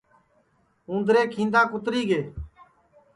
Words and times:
اُندرے 0.89 1.23
کھیندا 1.33 1.61
کُتری 1.71 2.01
گے 2.09 2.21